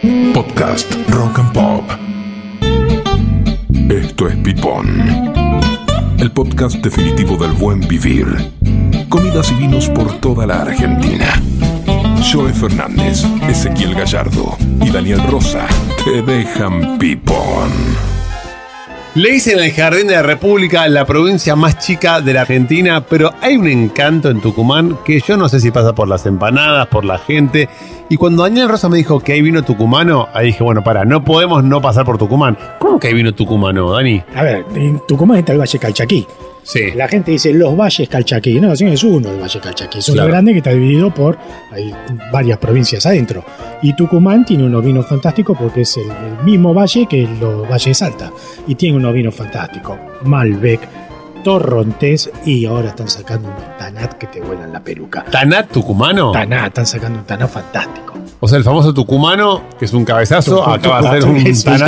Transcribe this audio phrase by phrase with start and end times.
[0.00, 1.84] Podcast Rock and Pop.
[3.90, 5.02] Esto es Pipón.
[6.18, 8.26] El podcast definitivo del buen vivir.
[9.08, 11.42] Comidas y vinos por toda la Argentina.
[12.32, 15.66] Joe Fernández, Ezequiel Gallardo y Daniel Rosa
[16.04, 18.17] te dejan pipón.
[19.14, 23.32] Le dicen el Jardín de la República la provincia más chica de la Argentina, pero
[23.40, 27.04] hay un encanto en Tucumán que yo no sé si pasa por las empanadas, por
[27.04, 27.68] la gente.
[28.10, 31.24] Y cuando Daniel Rosa me dijo que hay vino tucumano, ahí dije, bueno, para, no
[31.24, 32.56] podemos no pasar por Tucumán.
[32.78, 34.22] ¿Cómo que hay vino tucumano, Dani?
[34.36, 36.26] A ver, en Tucumán está el Valle Calchaquí.
[36.62, 36.90] Sí.
[36.94, 38.60] La gente dice los valles Calchaquí.
[38.60, 39.98] No, sí, es uno el Valle Calchaquí.
[40.00, 40.28] Es uno Claro.
[40.30, 41.38] grande que está dividido por
[41.72, 41.94] hay
[42.32, 43.44] varias provincias adentro.
[43.82, 47.84] Y Tucumán tiene unos vinos fantásticos porque es el, el mismo valle que los valles
[47.86, 48.30] de Salta.
[48.66, 49.98] Y tiene unos vinos fantásticos.
[50.24, 50.80] Malbec,
[51.44, 55.24] Torrontés y ahora están sacando unos Tanat que te vuelan la peluca.
[55.24, 56.32] ¿Tanat tucumano?
[56.32, 58.07] Tanat, están sacando un Tanat fantástico.
[58.40, 61.62] O sea, el famoso tucumano, que es un cabezazo, Tucu- acaba de hacer un, un
[61.64, 61.78] tan-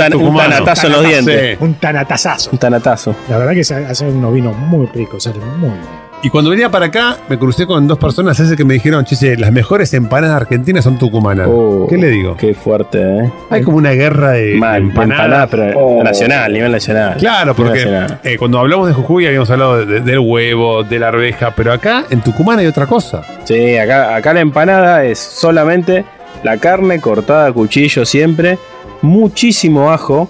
[0.49, 1.57] tanatazo en los dientes.
[1.57, 1.63] Sí.
[1.63, 2.49] Un Tanatazazo.
[2.51, 3.15] Un tanatazo.
[3.29, 6.01] La verdad que se hacen unos vinos muy ricos, salen muy bien.
[6.23, 9.35] Y cuando venía para acá, me crucé con dos personas ese que me dijeron, che,
[9.37, 11.47] las mejores empanadas argentinas son tucumanas.
[11.49, 12.35] Oh, ¿Qué le digo?
[12.37, 13.31] Qué fuerte, ¿eh?
[13.49, 15.23] Hay como una guerra de Mal, empanadas.
[15.25, 16.03] empanada, pero Oh.
[16.03, 17.15] nacional, nivel nacional.
[17.17, 18.19] Claro, porque nacional.
[18.23, 22.03] eh, cuando hablamos de Jujuy habíamos hablado de- del huevo, de la arveja, pero acá
[22.11, 23.23] en Tucumán hay otra cosa.
[23.45, 26.05] Sí, acá, acá la empanada es solamente
[26.43, 28.57] la carne cortada a cuchillo siempre,
[29.01, 30.29] muchísimo ajo,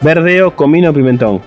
[0.00, 1.40] verdeo, comino, pimentón.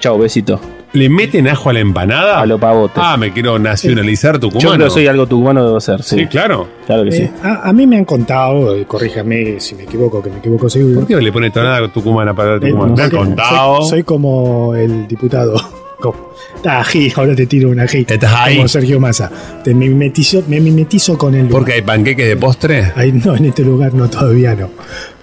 [0.00, 0.60] Chau, besito.
[0.94, 2.40] ¿Le meten ajo a la empanada?
[2.40, 2.94] A lo pavote.
[2.96, 4.60] Ah, me quiero nacionalizar tucumano.
[4.70, 6.16] Yo creo que soy algo tucumano debo ser, sí.
[6.20, 6.66] Sí, claro.
[6.86, 7.22] Claro que sí.
[7.24, 10.70] Eh, a, a mí me han contado, eh, corríjame si me equivoco, que me equivoco
[10.70, 11.00] seguro.
[11.00, 12.94] ¿Por qué le pone tonada tucumana para Eh, Tucumán?
[12.94, 13.82] me han contado.
[13.82, 15.60] Soy, soy como el diputado.
[16.00, 16.28] Como-
[16.64, 18.06] Ah, ají, ahora te tiro un ají.
[18.08, 18.56] Estás ahí.
[18.56, 19.30] Como Sergio Massa.
[19.62, 21.52] Te me mimetizo, me mimetizo con el lugar.
[21.52, 22.92] Porque hay panqueques de postre.
[22.96, 24.70] Ahí no, en este lugar no, todavía no.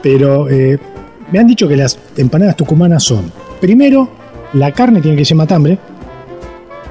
[0.01, 0.77] Pero eh,
[1.31, 4.09] me han dicho que las empanadas tucumanas son, primero,
[4.53, 5.77] la carne tiene que ser matambre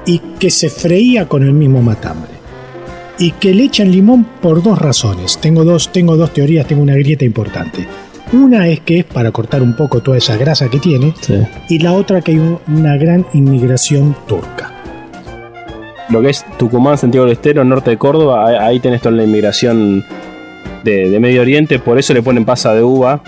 [0.05, 2.31] y que se freía con el mismo matambre.
[3.17, 5.37] Y que le echan limón por dos razones.
[5.39, 7.87] Tengo dos, tengo dos teorías, tengo una grieta importante.
[8.33, 11.35] Una es que es para cortar un poco toda esa grasa que tiene Sí.
[11.69, 14.71] y la otra que hay un- una gran inmigración turca.
[16.09, 20.03] Lo que es Tucumán, Santiago del Estero, norte de Córdoba, ahí- tenés toda la inmigración
[20.83, 23.21] de, de Medio Oriente, por eso le ponen pasa de uva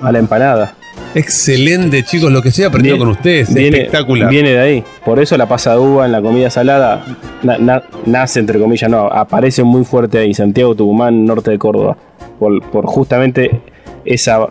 [0.00, 0.74] a la empanada.
[1.14, 3.52] Excelente, chicos, lo que se ha aprendido Viene- con ustedes.
[3.54, 4.28] Viene, Espectacular.
[4.28, 4.84] Viene de ahí.
[5.04, 7.04] Por eso la pasa de uva en la comida salada
[7.42, 10.34] na- na- nace, entre comillas, no, aparece muy fuerte ahí.
[10.34, 11.96] Santiago, Tucumán, norte de Córdoba.
[12.38, 13.60] Por, por justamente
[14.06, 14.46] esa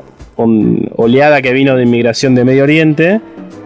[0.96, 3.22] oleada que vino de inmigración de Medio Oriente,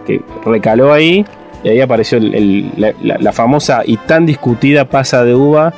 [0.06, 1.24] que recaló ahí,
[1.62, 5.74] y ahí apareció el- el- la, famosa y tan discutida pasa de uva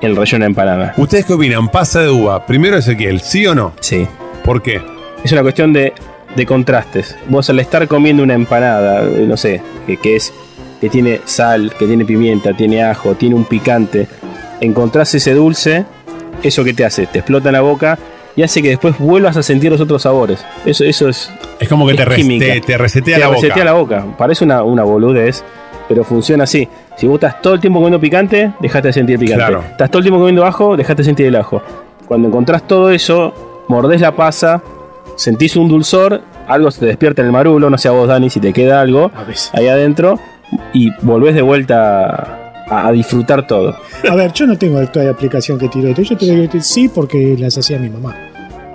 [0.00, 0.94] en el relleno de empanada.
[0.96, 1.68] ¿Ustedes qué opinan?
[1.68, 2.46] ¿Pasa de uva?
[2.46, 3.72] Primero Ezequiel, ¿sí o no?
[3.80, 4.06] Sí.
[4.44, 4.80] ¿Por qué?
[5.22, 5.92] Es una cuestión de,
[6.34, 7.16] de contrastes.
[7.28, 10.32] Vos al estar comiendo una empanada, eh, no sé, que, que es
[10.80, 14.08] que tiene sal, que tiene pimienta, tiene ajo, tiene un picante,
[14.60, 15.84] encontrás ese dulce,
[16.42, 17.96] eso que te hace, te explota en la boca
[18.36, 20.44] y hace que después vuelvas a sentir los otros sabores.
[20.64, 22.04] Eso, eso es Es como que Es te,
[22.38, 23.40] te- te resetea te la boca.
[23.40, 24.04] resetea la boca.
[24.16, 25.44] Parece una, una boludez,
[25.88, 26.68] pero funciona así.
[26.96, 29.44] Si vos estás todo el tiempo comiendo picante, dejaste de sentir picante.
[29.44, 29.64] Claro.
[29.70, 31.62] Estás todo el tiempo comiendo ajo, dejaste de sentir el ajo.
[32.06, 34.62] Cuando encontrás todo eso, mordés la pasa,
[35.16, 38.28] sentís un dulzor, algo se te despierta en el marulo, no sé a vos Dani
[38.30, 39.10] si te queda algo
[39.54, 40.18] ahí adentro,
[40.74, 42.41] y volvés de vuelta
[42.72, 43.76] a, a disfrutar todo.
[44.08, 46.02] A ver, yo no tengo toda la aplicación que tiro esto.
[46.02, 48.16] Yo te digo sí porque las hacía mi mamá.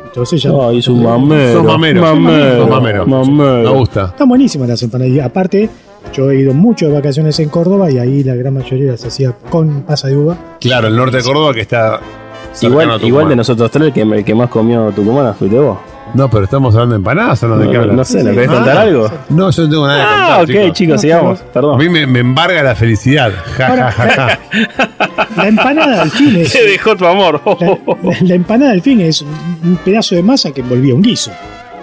[0.06, 0.52] Entonces ya.
[0.62, 1.54] Ay, es un mamero.
[1.54, 2.02] Sos mamero.
[2.02, 2.68] Mamero.
[2.68, 3.06] Mamero.
[3.06, 3.72] mamero.
[3.72, 4.06] Me gusta.
[4.06, 5.14] Están buenísimas las empanadas.
[5.14, 5.70] Y aparte,
[6.14, 9.34] yo he ido mucho de vacaciones en Córdoba y ahí la gran mayoría las hacía
[9.50, 10.38] con pasa de uva.
[10.60, 12.00] Claro, el norte de Córdoba que está.
[12.62, 15.78] Igual, igual de nosotros tres, el que, el que más comió Tucumán fuiste vos.
[16.14, 17.98] No, pero estamos hablando de empanadas o no, de No, qué no, hablas?
[17.98, 19.12] no sé, ¿le querés Ah, contar algo?
[19.30, 20.42] No, yo no tengo nada que Ah, contar.
[20.44, 20.78] ok, chicos.
[20.78, 21.40] chicos, sigamos.
[21.42, 21.78] A Perdón.
[21.78, 23.32] mí me, me embarga la felicidad.
[23.58, 24.40] Ja, ja, ja, ja.
[25.36, 26.50] La empanada al fin es.
[26.50, 27.42] Se dejó tu amor.
[27.46, 31.32] La, la- la empanada al fin es un pedazo de masa que envolvía un guiso.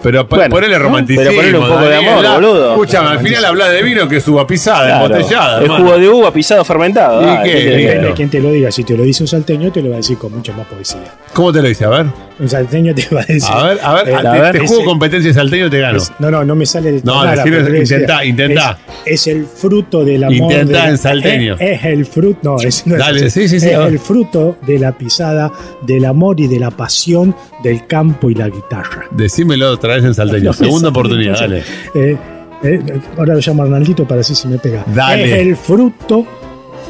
[0.03, 0.85] Pero Bueno, ponele ¿no?
[0.85, 1.25] romanticismo.
[1.31, 2.71] Pero ponele un poco de amor, boludo.
[2.73, 5.57] Escúchame, al final habla de vino que es uva pisada, Claro, embotellada.
[5.59, 5.85] Es hermano.
[5.85, 7.23] jugo de uva pisado fermentado.
[7.23, 7.53] ¿Y Ah, qué?
[7.53, 7.87] ¿qué querés que Listo.
[7.89, 8.71] Depende de quién te lo diga.
[8.71, 10.99] Si te lo dice un salteño, te lo va a decir con mucha más poesía.
[11.35, 11.85] ¿Cómo te lo dice?
[11.85, 12.07] A ver.
[12.39, 13.49] Un salteño te va a decir.
[13.53, 14.53] A ver, a ver, Eh, te, a ver.
[14.53, 15.99] te juego Ese- competencia de salteño te gano.
[15.99, 18.79] Es- no, no, no me sale el No, nada, intentá, intentá.
[19.05, 20.53] Es, es el fruto del amor.
[20.53, 21.55] Intentá de en salteño.
[21.59, 22.39] Es, es el fruto.
[22.43, 23.31] No, es, no Dale, así.
[23.43, 25.53] sí, sí, sí, Es a el fruto de la pisada,
[25.83, 29.05] del amor y de la pasión del campo y la guitarra.
[29.13, 30.45] Decímelo otra vez en salteño.
[30.45, 31.63] No, Segunda oportunidad, dale.
[31.95, 32.17] Eh,
[32.65, 32.81] eh,
[33.19, 34.85] ahora lo llamo Arnaldito para ver si me pega.
[34.95, 35.25] Dale.
[35.25, 36.27] Es el fruto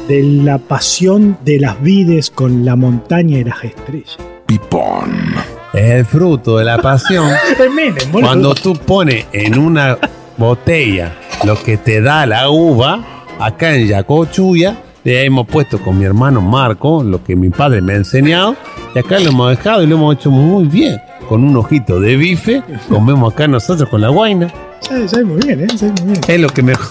[0.07, 4.17] de la pasión de las vides con la montaña y las estrellas.
[4.45, 5.35] Pipón.
[5.73, 7.29] Es el fruto de la pasión.
[8.11, 9.97] Cuando tú pones en una
[10.37, 11.13] botella
[11.43, 16.41] lo que te da la uva, acá en Yacochuya, le hemos puesto con mi hermano
[16.41, 18.55] Marco lo que mi padre me ha enseñado,
[18.93, 21.01] y acá lo hemos dejado y lo hemos hecho muy bien.
[21.27, 24.51] Con un ojito de bife, comemos acá nosotros con la guaina.
[24.79, 25.67] Sabe, sabe muy bien, ¿eh?
[25.75, 26.21] Sabe muy bien.
[26.27, 26.87] Es lo que mejor.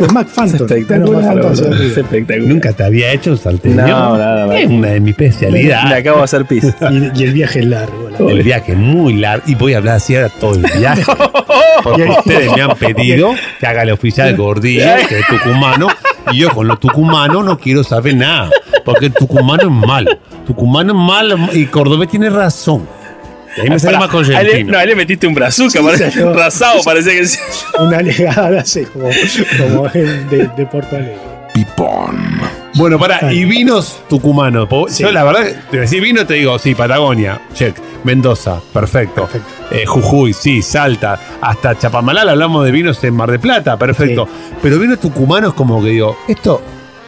[0.00, 0.66] Es Mac Phantom.
[0.66, 1.38] Espectacular.
[1.52, 2.48] Es espectacular.
[2.48, 3.76] Nunca te había hecho un salteño.
[3.86, 4.58] No, nada, nada.
[4.60, 5.92] Es una de mis Le especialidades.
[6.00, 6.64] acabo de hacer pis.
[6.90, 8.08] Y, y el viaje es largo.
[8.10, 9.44] la El viaje muy largo.
[9.48, 11.02] Y voy a hablar así ahora todo el viaje.
[11.82, 15.88] Porque ustedes me han pedido que haga el oficial Gordillo, que es tucumano.
[16.32, 18.50] Y yo con lo tucumano no quiero saber nada.
[18.84, 20.10] Porque el tucumano es malo.
[20.46, 22.86] Tucumano es malo y Cordobés tiene razón.
[23.58, 24.72] Y ahí me sale más correntino.
[24.72, 26.32] no, ahí le metiste un brazuca, parece, salió.
[26.32, 27.26] rasado, parecía que.
[27.82, 29.08] Una legada así como,
[29.58, 31.18] como el de, de Porto Alegre.
[31.52, 32.40] Pipón.
[32.74, 34.68] Bueno, pará, y vinos tucumanos.
[34.88, 35.02] Sí.
[35.02, 37.76] Yo la verdad, te decís vino, te digo, sí, Patagonia, check.
[38.04, 39.22] Mendoza, perfecto.
[39.26, 39.48] Perfecto.
[39.72, 41.18] Eh, Jujuy, sí, Salta.
[41.40, 44.28] Hasta Chapamalal hablamos de vinos en Mar de Plata, perfecto.
[44.62, 46.62] Pero vinos tucumanos como que digo, esto...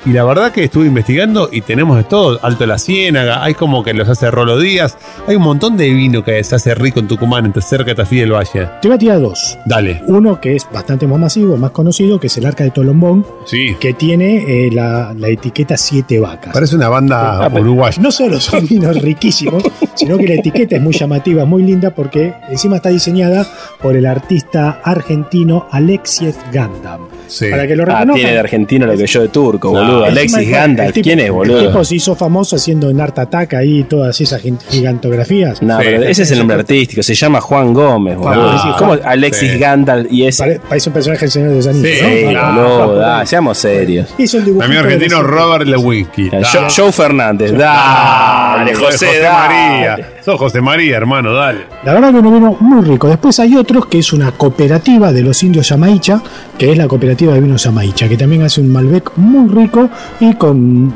[0.07, 2.39] Y la verdad que estuve investigando y tenemos de todo.
[2.43, 4.97] Alto la Ciénaga, hay como que los hace Rolo Díaz.
[5.29, 8.17] Hay un montón de vino que se hace rico en Tucumán, entre cerca de Tafí
[8.17, 8.69] del Valle.
[8.81, 9.59] Te voy a tirar dos.
[9.67, 10.03] Dale.
[10.07, 13.77] Uno que es bastante más masivo, más conocido, que es el Arca de Tolombón, Sí.
[13.79, 16.53] que tiene eh, la, la etiqueta Siete Vacas.
[16.55, 18.01] Parece una banda Ah, uruguaya.
[18.01, 19.63] No solo son vinos riquísimos,
[19.95, 23.47] sino que la etiqueta es muy llamativa, muy linda, porque encima está diseñada
[23.83, 27.03] por el artista argentino Alexis Gandam.
[27.31, 27.49] Sí.
[27.51, 28.15] Para que lo Ah, reconozcan.
[28.17, 30.05] tiene de argentino lo que yo de turco, No, boludo.
[30.05, 31.67] Alexis el- el Gandalf, tipo- ¿quién es, El boludo?
[31.67, 35.63] tipo se hizo famoso haciendo en Art Attack ahí todas esas gigantografías.
[35.63, 35.85] No, Sí.
[35.87, 38.59] pero ese es el nombre artístico, se llama Juan Gómez, boludo.
[38.63, 38.97] sí, ¿Cómo.
[39.05, 39.59] Alexis Sí.
[39.59, 40.43] Gandalf y ese?
[40.43, 42.31] Pare- parece un personaje del Señor de los Anillos, Sí, ¿no?
[42.31, 42.87] Claro.
[42.87, 44.09] boludo, ah, seamos serios.
[44.19, 46.31] Hizo el dibujito Amigo de argentino Robert Lewinsky.
[46.75, 49.31] Joe, Fernández, dale, José, dale.
[49.31, 50.09] María.
[50.25, 51.61] Sos José María, hermano, dale.
[51.85, 53.09] La verdad que un vino muy rico.
[53.09, 56.23] Después hay otros que es una cooperativa de los indios Yamaicha,
[56.59, 59.89] que es la cooperativa de vinos Yamaicha, que también hace un Malbec muy rico
[60.21, 60.93] y con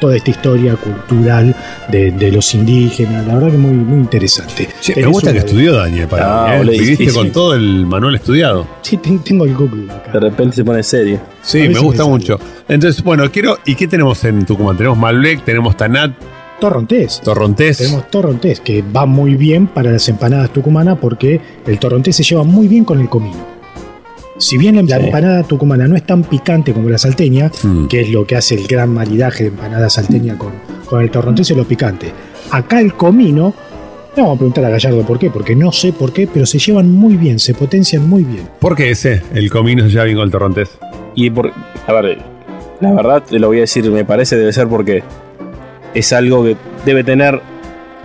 [0.00, 1.54] toda esta historia cultural
[1.88, 3.26] de, de los indígenas.
[3.26, 4.68] La verdad que muy, muy interesante.
[4.96, 6.58] Me gusta que estudió Daniel para ¿eh?
[6.58, 7.16] boludo, Viniste sí, sí.
[7.16, 8.66] con todo el manual estudiado.
[8.82, 10.10] Sí, ten- tengo el Google acá.
[10.12, 11.20] De repente se pone serio.
[11.42, 12.38] Sí, me gusta me mucho.
[12.68, 13.58] Entonces, bueno, quiero.
[13.64, 14.76] ¿Y qué tenemos en Tucumán?
[14.76, 16.10] Tenemos Malbec, tenemos Tanat,
[16.68, 17.20] Torrontés.
[17.22, 17.76] Torrontés.
[17.76, 22.42] Tenemos torrontés, que va muy bien para las empanadas tucumanas porque el torrontés se lleva
[22.42, 23.36] muy bien con el comino.
[24.38, 25.04] Si bien la Sí.
[25.04, 27.86] empanada tucumana no es tan picante como la salteña, Mm.
[27.88, 30.52] que es lo que hace el gran maridaje de empanada salteña con,
[30.86, 32.10] con el torrontés es lo picante.
[32.50, 33.52] Acá el comino,
[34.16, 36.58] le vamos a preguntar a Gallardo por qué, porque no sé por qué, pero se
[36.58, 38.48] llevan muy bien, se potencian muy bien.
[38.58, 39.20] ¿Por qué ese?
[39.34, 40.70] El comino se lleva bien con el Torrontés.
[41.14, 41.52] Y por,
[41.86, 42.18] a ver,
[42.80, 45.02] la verdad te lo voy a decir, me parece debe ser porque
[45.94, 47.40] es algo que debe tener.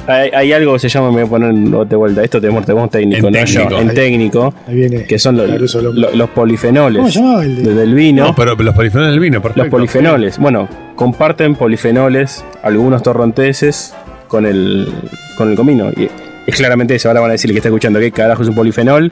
[0.07, 2.89] Hay, hay algo que se llama, me voy a poner de vuelta, esto tenemos, tenemos
[2.89, 3.45] técnico, En ¿no?
[3.45, 3.81] Yo, técnico.
[3.81, 5.03] en técnico, Ahí viene.
[5.03, 8.23] que son los, los, los polifenoles ¿Cómo se llamaba el de- de- del vino.
[8.25, 9.63] No, pero los polifenoles del vino, perfecto.
[9.65, 13.93] Los polifenoles, bueno, comparten polifenoles algunos torronteses
[14.27, 14.91] con el,
[15.37, 15.91] con el comino.
[15.91, 16.09] Y
[16.47, 17.09] es claramente eso.
[17.09, 19.11] Ahora van a decir el que está escuchando, ¿qué carajo es un polifenol?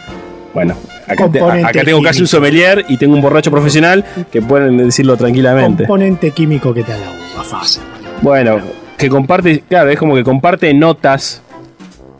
[0.55, 0.75] Bueno,
[1.05, 4.77] acá, te- Componente acá tengo casi un sommelier y tengo un borracho profesional que pueden
[4.77, 5.83] decirlo tranquilamente.
[5.83, 7.83] componente químico que te da la uva, fácil.
[8.21, 8.59] Bueno,
[8.97, 11.41] que comparte, claro, es como que comparte notas.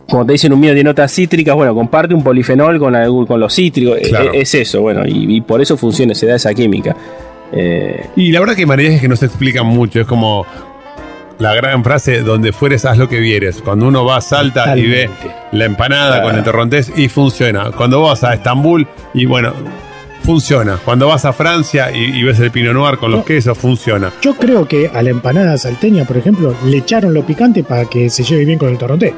[0.09, 3.39] Como te dicen un vino de notas cítricas, bueno, comparte un polifenol con, algún- con
[3.41, 3.97] los cítricos.
[4.07, 4.31] Claro.
[4.33, 6.95] Es, es eso, bueno, y, y por eso funciona, se da esa química.
[7.51, 9.99] Eh, Y la verdad que hay maridajes que no se explican mucho.
[9.99, 10.45] Es como
[11.39, 13.61] la gran frase, donde fueres, haz lo que vieres.
[13.61, 15.09] Cuando uno va a Salta y ve
[15.51, 17.71] la empanada con el torrontés y funciona.
[17.71, 19.51] Cuando vas a Estambul y bueno,
[20.27, 20.77] funciona.
[20.83, 23.25] Cuando vas a Francia y, y ves el Pinot Noir con los No.
[23.25, 24.11] quesos, funciona.
[24.21, 28.09] Yo creo que a la empanada salteña, por ejemplo, le echaron lo picante para que
[28.09, 29.13] se lleve bien con el torrontés.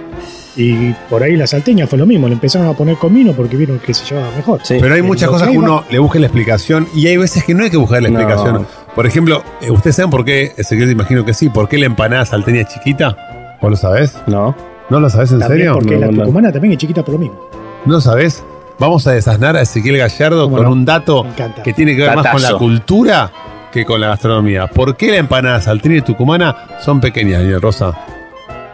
[0.56, 3.80] Y por ahí la salteña fue lo mismo, le empezaron a poner comino porque vieron
[3.80, 4.60] que se llevaba mejor.
[4.64, 4.78] sí.
[4.80, 7.64] Pero hay muchas cosas que uno le busca la explicación y hay veces que no
[7.64, 8.20] hay que buscar la No.
[8.20, 8.68] explicación.
[8.96, 11.88] Por ejemplo, eh, ¿ustedes saben por qué, Ezequiel, te imagino que sí, por qué la
[11.88, 13.58] empanada salteña es chiquita?
[13.62, 14.16] ¿Vos lo sabés?
[14.28, 14.56] ¿No?
[14.92, 15.74] ¿No lo sabés en También serio?
[15.74, 16.20] porque No, la no.
[16.24, 17.40] tucumana también es chiquita por lo mismo.
[17.86, 18.44] ¿No lo sabés?
[18.80, 20.72] Vamos a desasnar a Ezequiel Gallardo ¿Cómo con no?
[20.72, 21.26] un dato
[21.64, 23.32] que tiene que ver más con la cultura
[23.72, 24.68] que con la gastronomía.
[24.68, 27.94] ¿Por qué la empanada salteña y tucumana son pequeñas, Daniel Rosa?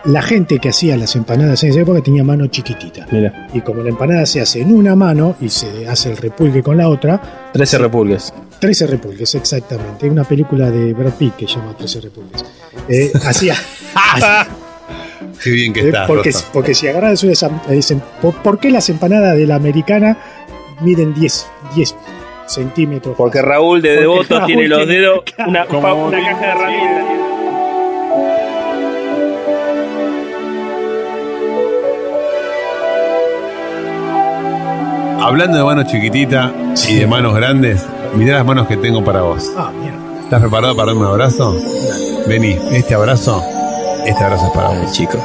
[0.05, 3.07] La gente que hacía las empanadas en esa época tenía mano chiquitita.
[3.09, 6.61] Mira, Y como la empanada se hace en una mano y se hace el repulgue
[6.61, 8.31] con la otra, 13 repulgues.
[8.59, 10.05] 13 repulgues, exactamente.
[10.05, 12.45] Hay una película de Brad Pitt que se llama 13 repulgues.
[12.87, 13.55] Eh, hacía,
[15.51, 16.07] Bien que eh, estás.
[16.07, 20.17] Porque, porque si agarras eso, dicen ¿por qué las empanadas de la americana
[20.81, 21.95] miden 10, 10
[22.47, 23.15] centímetros?
[23.17, 27.05] Porque Raúl de Devoto tiene los dedos, una, una caja de herramientas.
[35.21, 36.51] Hablando de manos chiquititas
[36.87, 37.83] y de manos grandes,
[38.15, 39.51] mirá las manos que tengo para vos.
[39.57, 40.21] Ah, mierda.
[40.23, 41.59] ¿Estás preparado para darme un abrazo?
[42.27, 43.43] Vení, este abrazo
[44.05, 44.91] este abrazo es para vos.
[44.91, 45.17] chico.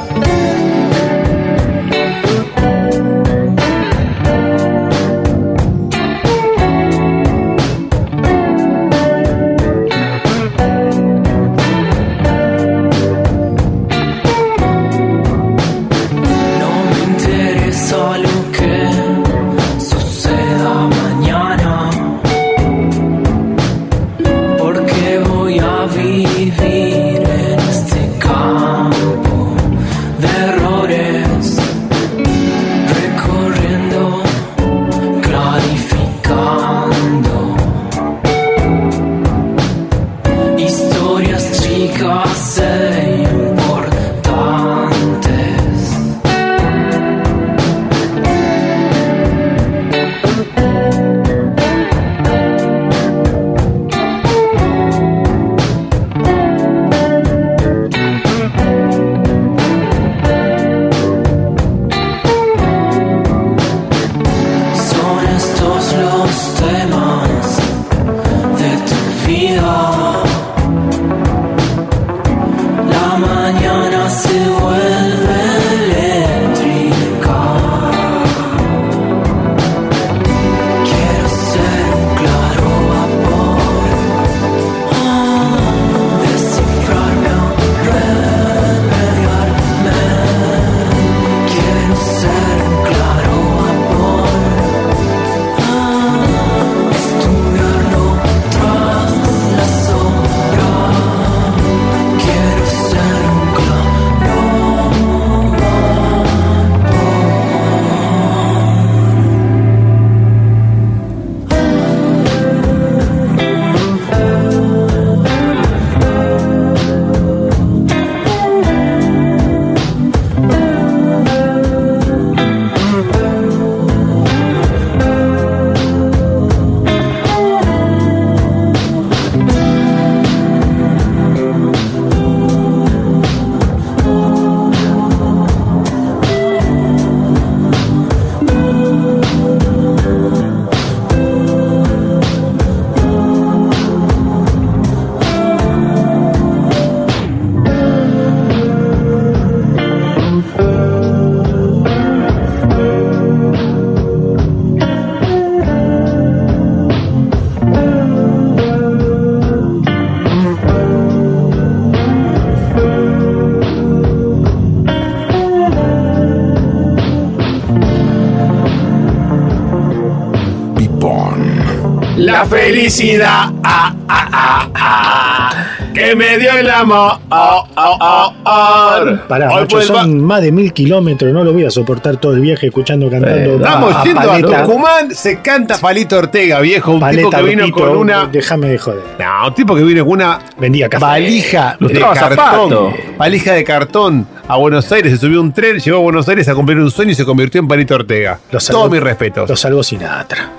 [172.41, 177.19] La felicidad ah, ah, ah, que me dio el amor.
[177.29, 179.17] Oh, oh, oh.
[179.27, 182.33] Pará, Hoy macho, va- son más de mil kilómetros, no lo voy a soportar todo
[182.33, 183.63] el viaje escuchando cantando.
[183.63, 184.63] Eh, a- a yendo a.
[184.63, 186.93] Tucumán, se canta Palito Ortega, viejo.
[186.93, 188.25] Un Paleta, tipo que vino Lupito, con una.
[188.25, 189.03] Déjame de joder.
[189.19, 191.05] No, un tipo que vino con una Vendía café.
[191.05, 192.95] valija de cartón.
[193.19, 196.55] Valija de cartón a Buenos Aires, se subió un tren, llegó a Buenos Aires a
[196.55, 198.39] cumplir un sueño y se convirtió en Palito Ortega.
[198.67, 199.47] Todos mis respetos.
[199.47, 200.49] Lo salvó Sinatra.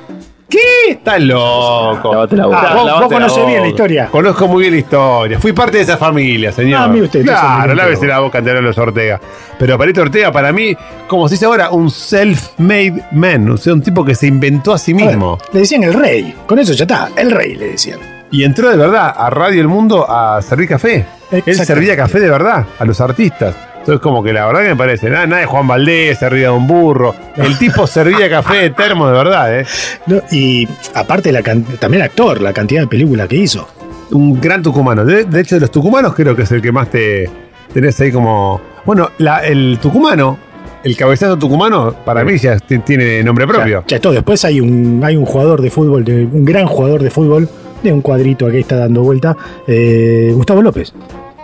[0.52, 0.90] ¿Qué?
[0.92, 2.12] Estás loco.
[2.12, 2.60] Lavate la boca.
[2.62, 4.08] Ah, vos, vos conocés bien la historia.
[4.10, 5.38] Conozco muy bien la historia.
[5.38, 6.82] Fui parte de esa familia, señor.
[6.82, 9.18] Ah, mire usted, Claro, lávese la boca ante los Ortega.
[9.58, 10.76] Pero Palito Ortega, para mí,
[11.08, 13.48] como se dice ahora, un self-made man.
[13.48, 15.38] O sea, un tipo que se inventó a sí A ver, mismo.
[15.54, 16.34] le decían el rey.
[16.46, 17.08] Con eso ya está.
[17.16, 17.98] El rey le decían.
[18.30, 21.06] Y entró de verdad a Radio El Mundo a servir café.
[21.30, 23.54] Él servía café de verdad a los artistas.
[23.82, 26.54] Entonces, como que la verdad que me parece, nada, nada de Juan Valdés, servía de
[26.56, 27.14] un burro.
[27.36, 29.66] El tipo servía café de termo de verdad, ¿eh?
[30.06, 33.68] No, y aparte, la can- también actor, la cantidad de películas que hizo.
[34.12, 35.04] Un gran tucumano.
[35.04, 37.28] De, de hecho, de los tucumanos creo que es el que más te
[37.72, 38.60] tenés ahí como.
[38.84, 40.38] Bueno, la- el tucumano,
[40.84, 43.82] el cabezazo tucumano, para mí ya tiene nombre propio.
[43.88, 44.10] Ya, ya.
[44.10, 47.48] Después hay un, hay un jugador de fútbol, de, un gran jugador de fútbol,
[47.82, 49.36] de un cuadrito aquí está dando vuelta,
[49.66, 50.92] eh, Gustavo López,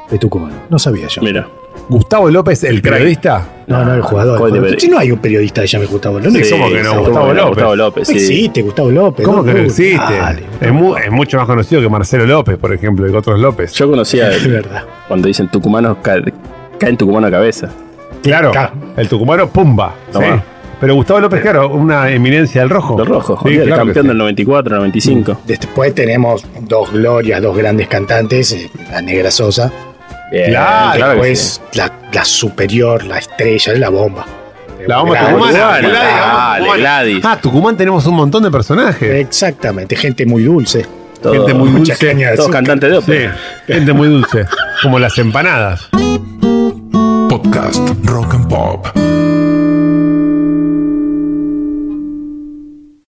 [0.09, 0.53] de Tucumán.
[0.71, 1.21] No sabía yo.
[1.23, 1.49] Mira.
[1.89, 3.47] Gustavo López, el periodista.
[3.67, 4.35] No, no, el jugador.
[4.35, 4.71] el ¿cuál jugador.
[4.71, 6.47] debe- Si no hay un periodista que se llame Gustavo López.
[6.49, 6.91] Sí, ¿cómo que no?
[6.91, 7.33] ¿cómo Gustavo?
[7.33, 7.49] López.
[7.49, 8.21] Gustavo López, No sí.
[8.21, 9.27] existe Gustavo López.
[9.27, 9.97] ¿Cómo que no existe?
[9.97, 13.39] dale, es, mu- es mucho más conocido que Marcelo López, por ejemplo, y que otros
[13.41, 13.73] López.
[13.73, 14.85] Yo conocía Es verdad.
[15.09, 16.23] cuando dicen tucumanos, ca-
[16.79, 17.69] caen tucumano a cabeza.
[18.23, 18.53] Claro,
[18.97, 19.95] el tucumano Pumba.
[20.13, 20.19] Sí.
[20.81, 22.97] Pero Gustavo López, claro, una eminencia del rojo.
[22.99, 24.09] Los rojos, Sí, el claro campeón sí.
[24.09, 25.41] del 94, 95.
[25.45, 29.73] Después tenemos dos glorias, dos grandes cantantes, eh, la Negra Sosa,
[30.31, 34.27] Bien, Claro, claro después la, la superior, la estrella, la bomba.
[34.87, 35.33] La vamos a Gladys.
[35.35, 35.55] Tucumán.
[35.55, 37.25] Dale, Gladys.
[37.25, 39.11] Ah, Tucumán tenemos un montón de personajes.
[39.27, 40.87] Exactamente, gente muy dulce.
[41.23, 42.07] Todo- Gente muy dulce.
[42.07, 43.37] caña Todos cantantes de Sí, ópera.
[43.67, 44.47] gente muy dulce.
[44.83, 45.89] Como las empanadas.
[47.29, 48.87] Podcast Rock and Pop.